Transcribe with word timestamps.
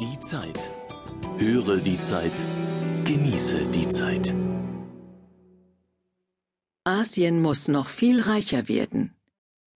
Die 0.00 0.18
Zeit. 0.18 0.72
Höre 1.38 1.76
die 1.76 2.00
Zeit. 2.00 2.44
Genieße 3.04 3.66
die 3.66 3.88
Zeit. 3.88 4.34
Asien 6.82 7.40
muss 7.40 7.68
noch 7.68 7.88
viel 7.88 8.20
reicher 8.20 8.66
werden. 8.66 9.14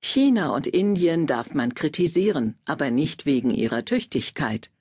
China 0.02 0.48
und 0.48 0.66
Indien 0.66 1.28
darf 1.28 1.54
man 1.54 1.72
kritisieren, 1.72 2.58
aber 2.64 2.90
nicht 2.90 3.26
wegen 3.26 3.50
ihrer 3.50 3.84
Tüchtigkeit. 3.84 4.72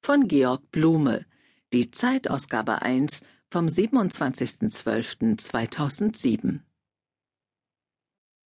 Von 0.00 0.28
Georg 0.28 0.70
Blume, 0.70 1.26
die 1.72 1.90
Zeitausgabe 1.90 2.82
1 2.82 3.24
vom 3.50 3.66
27.12.2007. 3.66 6.60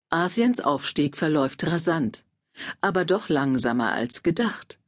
Asiens 0.08 0.60
Aufstieg 0.60 1.18
verläuft 1.18 1.66
rasant, 1.66 2.24
aber 2.80 3.04
doch 3.04 3.28
langsamer 3.28 3.92
als 3.92 4.22
gedacht. 4.22 4.78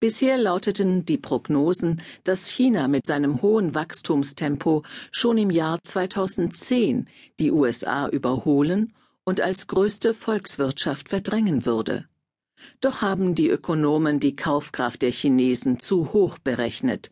Bisher 0.00 0.38
lauteten 0.38 1.04
die 1.04 1.18
Prognosen, 1.18 2.00
dass 2.22 2.48
China 2.48 2.86
mit 2.86 3.04
seinem 3.04 3.42
hohen 3.42 3.74
Wachstumstempo 3.74 4.84
schon 5.10 5.38
im 5.38 5.50
Jahr 5.50 5.82
2010 5.82 7.08
die 7.40 7.50
USA 7.50 8.08
überholen 8.08 8.94
und 9.24 9.40
als 9.40 9.66
größte 9.66 10.14
Volkswirtschaft 10.14 11.08
verdrängen 11.08 11.66
würde. 11.66 12.06
Doch 12.80 13.02
haben 13.02 13.34
die 13.34 13.48
Ökonomen 13.48 14.20
die 14.20 14.36
Kaufkraft 14.36 15.02
der 15.02 15.10
Chinesen 15.10 15.80
zu 15.80 16.12
hoch 16.12 16.38
berechnet. 16.38 17.10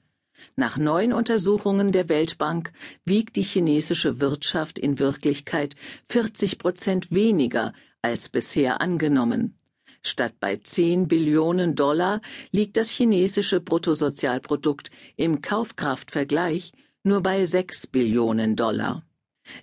Nach 0.54 0.76
neuen 0.76 1.12
Untersuchungen 1.12 1.90
der 1.90 2.08
Weltbank 2.08 2.72
wiegt 3.04 3.34
die 3.34 3.42
chinesische 3.42 4.20
Wirtschaft 4.20 4.78
in 4.78 5.00
Wirklichkeit 5.00 5.74
40 6.08 6.58
Prozent 6.58 7.10
weniger 7.10 7.72
als 8.00 8.28
bisher 8.28 8.80
angenommen. 8.80 9.58
Statt 10.06 10.34
bei 10.38 10.54
10 10.54 11.08
Billionen 11.08 11.74
Dollar 11.74 12.20
liegt 12.52 12.76
das 12.76 12.90
chinesische 12.90 13.60
Bruttosozialprodukt 13.60 14.92
im 15.16 15.42
Kaufkraftvergleich 15.42 16.70
nur 17.02 17.22
bei 17.22 17.44
6 17.44 17.88
Billionen 17.88 18.54
Dollar. 18.54 19.02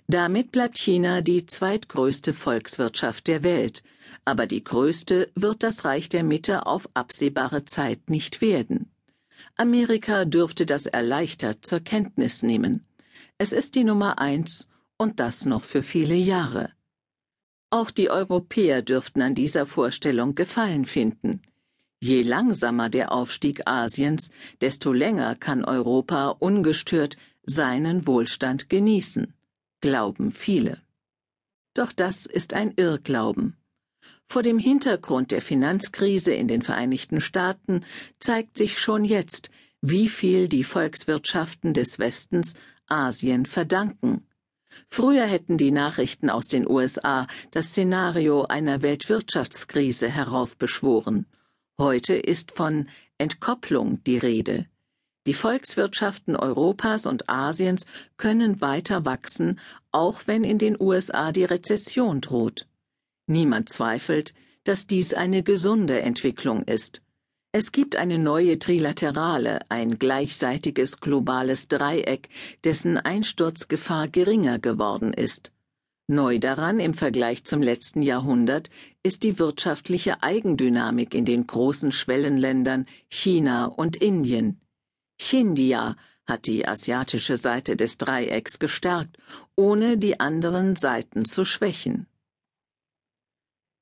Damit 0.06 0.52
bleibt 0.52 0.76
China 0.76 1.22
die 1.22 1.46
zweitgrößte 1.46 2.34
Volkswirtschaft 2.34 3.26
der 3.26 3.42
Welt, 3.42 3.82
aber 4.26 4.46
die 4.46 4.62
größte 4.62 5.32
wird 5.34 5.62
das 5.62 5.86
Reich 5.86 6.10
der 6.10 6.24
Mitte 6.24 6.66
auf 6.66 6.90
absehbare 6.92 7.64
Zeit 7.64 8.10
nicht 8.10 8.42
werden. 8.42 8.92
Amerika 9.56 10.26
dürfte 10.26 10.66
das 10.66 10.84
erleichtert 10.84 11.64
zur 11.64 11.80
Kenntnis 11.80 12.42
nehmen. 12.42 12.86
Es 13.38 13.54
ist 13.54 13.76
die 13.76 13.84
Nummer 13.84 14.18
eins 14.18 14.68
und 14.98 15.20
das 15.20 15.46
noch 15.46 15.64
für 15.64 15.82
viele 15.82 16.16
Jahre. 16.16 16.70
Auch 17.74 17.90
die 17.90 18.08
Europäer 18.08 18.82
dürften 18.82 19.20
an 19.20 19.34
dieser 19.34 19.66
Vorstellung 19.66 20.36
Gefallen 20.36 20.84
finden. 20.84 21.42
Je 21.98 22.22
langsamer 22.22 22.88
der 22.88 23.10
Aufstieg 23.10 23.66
Asiens, 23.66 24.30
desto 24.60 24.92
länger 24.92 25.34
kann 25.34 25.64
Europa 25.64 26.28
ungestört 26.28 27.16
seinen 27.42 28.06
Wohlstand 28.06 28.70
genießen, 28.70 29.34
glauben 29.80 30.30
viele. 30.30 30.82
Doch 31.74 31.90
das 31.90 32.26
ist 32.26 32.54
ein 32.54 32.74
Irrglauben. 32.76 33.56
Vor 34.28 34.44
dem 34.44 34.60
Hintergrund 34.60 35.32
der 35.32 35.42
Finanzkrise 35.42 36.32
in 36.32 36.46
den 36.46 36.62
Vereinigten 36.62 37.20
Staaten 37.20 37.84
zeigt 38.20 38.56
sich 38.56 38.78
schon 38.78 39.04
jetzt, 39.04 39.50
wie 39.80 40.08
viel 40.08 40.46
die 40.46 40.62
Volkswirtschaften 40.62 41.74
des 41.74 41.98
Westens 41.98 42.54
Asien 42.86 43.46
verdanken. 43.46 44.28
Früher 44.88 45.26
hätten 45.26 45.58
die 45.58 45.70
Nachrichten 45.70 46.30
aus 46.30 46.46
den 46.46 46.68
USA 46.68 47.26
das 47.50 47.70
Szenario 47.70 48.44
einer 48.44 48.82
Weltwirtschaftskrise 48.82 50.08
heraufbeschworen. 50.08 51.26
Heute 51.78 52.14
ist 52.14 52.52
von 52.52 52.88
Entkopplung 53.18 54.02
die 54.04 54.18
Rede. 54.18 54.66
Die 55.26 55.34
Volkswirtschaften 55.34 56.36
Europas 56.36 57.06
und 57.06 57.30
Asiens 57.30 57.86
können 58.16 58.60
weiter 58.60 59.04
wachsen, 59.04 59.58
auch 59.90 60.22
wenn 60.26 60.44
in 60.44 60.58
den 60.58 60.76
USA 60.78 61.32
die 61.32 61.44
Rezession 61.44 62.20
droht. 62.20 62.66
Niemand 63.26 63.70
zweifelt, 63.70 64.34
dass 64.64 64.86
dies 64.86 65.14
eine 65.14 65.42
gesunde 65.42 66.00
Entwicklung 66.00 66.64
ist. 66.64 67.00
Es 67.56 67.70
gibt 67.70 67.94
eine 67.94 68.18
neue 68.18 68.58
Trilaterale, 68.58 69.60
ein 69.68 70.00
gleichseitiges 70.00 70.98
globales 70.98 71.68
Dreieck, 71.68 72.28
dessen 72.64 72.98
Einsturzgefahr 72.98 74.08
geringer 74.08 74.58
geworden 74.58 75.12
ist. 75.12 75.52
Neu 76.08 76.40
daran 76.40 76.80
im 76.80 76.94
Vergleich 76.94 77.44
zum 77.44 77.62
letzten 77.62 78.02
Jahrhundert 78.02 78.70
ist 79.04 79.22
die 79.22 79.38
wirtschaftliche 79.38 80.20
Eigendynamik 80.20 81.14
in 81.14 81.24
den 81.24 81.46
großen 81.46 81.92
Schwellenländern 81.92 82.86
China 83.08 83.66
und 83.66 83.94
Indien. 83.94 84.60
Chindia 85.20 85.94
hat 86.26 86.48
die 86.48 86.66
asiatische 86.66 87.36
Seite 87.36 87.76
des 87.76 87.98
Dreiecks 87.98 88.58
gestärkt, 88.58 89.16
ohne 89.54 89.96
die 89.96 90.18
anderen 90.18 90.74
Seiten 90.74 91.24
zu 91.24 91.44
schwächen. 91.44 92.08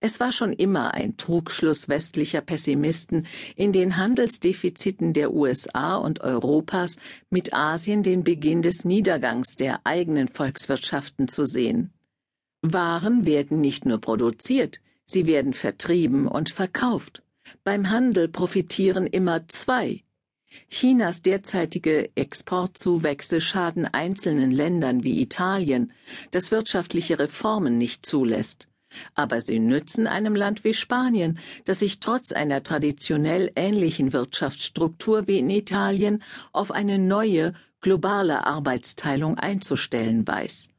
Es 0.04 0.18
war 0.18 0.32
schon 0.32 0.52
immer 0.52 0.94
ein 0.94 1.16
Trugschluss 1.16 1.88
westlicher 1.88 2.40
Pessimisten, 2.40 3.24
in 3.54 3.70
den 3.70 3.96
Handelsdefiziten 3.98 5.12
der 5.12 5.32
USA 5.32 5.94
und 5.94 6.22
Europas 6.22 6.96
mit 7.30 7.54
Asien 7.54 8.02
den 8.02 8.24
Beginn 8.24 8.62
des 8.62 8.84
Niedergangs 8.84 9.54
der 9.54 9.80
eigenen 9.84 10.26
Volkswirtschaften 10.26 11.28
zu 11.28 11.44
sehen. 11.44 11.92
Waren 12.62 13.26
werden 13.26 13.60
nicht 13.60 13.86
nur 13.86 14.00
produziert, 14.00 14.80
sie 15.04 15.28
werden 15.28 15.52
vertrieben 15.52 16.26
und 16.26 16.50
verkauft. 16.50 17.22
Beim 17.62 17.90
Handel 17.90 18.26
profitieren 18.26 19.06
immer 19.06 19.46
zwei. 19.46 20.02
Chinas 20.68 21.22
derzeitige 21.22 22.10
Exportzuwächse 22.16 23.40
schaden 23.40 23.86
einzelnen 23.86 24.50
Ländern 24.50 25.04
wie 25.04 25.22
Italien, 25.22 25.92
das 26.32 26.50
wirtschaftliche 26.50 27.20
Reformen 27.20 27.78
nicht 27.78 28.04
zulässt. 28.04 28.66
Aber 29.14 29.40
sie 29.40 29.58
nützen 29.58 30.06
einem 30.06 30.34
Land 30.34 30.64
wie 30.64 30.74
Spanien, 30.74 31.38
das 31.64 31.80
sich 31.80 32.00
trotz 32.00 32.32
einer 32.32 32.62
traditionell 32.62 33.52
ähnlichen 33.56 34.12
Wirtschaftsstruktur 34.12 35.26
wie 35.26 35.38
in 35.38 35.50
Italien 35.50 36.22
auf 36.52 36.70
eine 36.70 36.98
neue, 36.98 37.54
globale 37.80 38.46
Arbeitsteilung 38.46 39.38
einzustellen 39.38 40.26
weiß. 40.26 40.72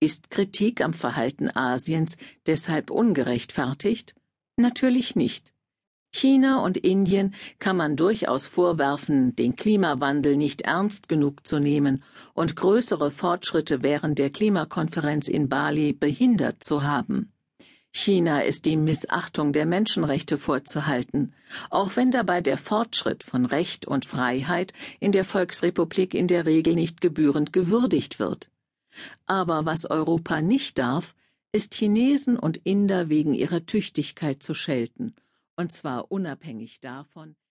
Ist 0.00 0.30
Kritik 0.30 0.80
am 0.80 0.94
Verhalten 0.94 1.54
Asiens 1.56 2.16
deshalb 2.46 2.90
ungerechtfertigt? 2.90 4.14
Natürlich 4.56 5.16
nicht. 5.16 5.52
China 6.10 6.64
und 6.64 6.78
Indien 6.78 7.34
kann 7.58 7.76
man 7.76 7.96
durchaus 7.96 8.46
vorwerfen, 8.46 9.36
den 9.36 9.56
Klimawandel 9.56 10.36
nicht 10.36 10.62
ernst 10.62 11.08
genug 11.08 11.46
zu 11.46 11.58
nehmen 11.58 12.02
und 12.32 12.56
größere 12.56 13.10
Fortschritte 13.10 13.82
während 13.82 14.18
der 14.18 14.30
Klimakonferenz 14.30 15.28
in 15.28 15.48
Bali 15.48 15.92
behindert 15.92 16.64
zu 16.64 16.82
haben. 16.82 17.32
China 17.92 18.40
ist 18.40 18.64
die 18.64 18.76
Missachtung 18.76 19.52
der 19.52 19.66
Menschenrechte 19.66 20.38
vorzuhalten, 20.38 21.34
auch 21.70 21.96
wenn 21.96 22.10
dabei 22.10 22.40
der 22.40 22.58
Fortschritt 22.58 23.22
von 23.22 23.44
Recht 23.44 23.86
und 23.86 24.04
Freiheit 24.04 24.72
in 25.00 25.12
der 25.12 25.24
Volksrepublik 25.24 26.14
in 26.14 26.26
der 26.26 26.46
Regel 26.46 26.74
nicht 26.74 27.00
gebührend 27.00 27.52
gewürdigt 27.52 28.18
wird. 28.18 28.50
Aber 29.26 29.66
was 29.66 29.84
Europa 29.84 30.40
nicht 30.40 30.78
darf, 30.78 31.14
ist 31.52 31.74
Chinesen 31.74 32.38
und 32.38 32.58
Inder 32.64 33.08
wegen 33.08 33.34
ihrer 33.34 33.64
Tüchtigkeit 33.64 34.42
zu 34.42 34.54
schelten 34.54 35.14
und 35.58 35.72
zwar 35.72 36.12
unabhängig 36.12 36.80
davon, 36.80 37.36